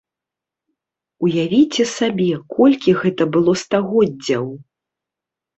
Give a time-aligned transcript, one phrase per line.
[1.27, 4.45] Уявіце сабе, колькі гэта было стагоддзяў!